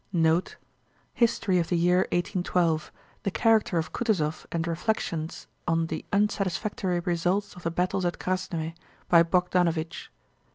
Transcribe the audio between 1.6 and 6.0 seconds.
the year 1812. The character of Kutúzov and reflections on